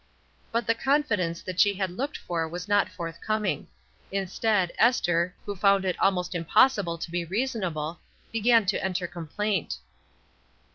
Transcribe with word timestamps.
But 0.51 0.65
the 0.65 0.73
confidence 0.73 1.43
that 1.43 1.59
she 1.59 1.75
had 1.75 1.91
looked 1.91 2.17
for 2.17 2.47
was 2.49 2.67
not 2.67 2.89
forthcoming. 2.89 3.67
Instead, 4.11 4.71
Esther, 4.79 5.35
who 5.45 5.55
found 5.55 5.85
it 5.85 5.95
almost 5.99 6.33
impossible 6.33 6.97
to 6.97 7.11
be 7.11 7.23
reasonable, 7.23 7.99
began 8.31 8.65
to 8.65 8.83
enter 8.83 9.05
complaint. 9.05 9.77